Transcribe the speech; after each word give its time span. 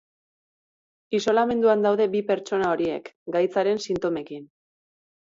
Isolamenduan 1.17 1.83
daude 1.85 2.07
bi 2.15 2.21
pertsona 2.29 2.69
horiek, 2.77 3.11
gaitzaren 3.35 3.83
sintomekin. 3.91 4.49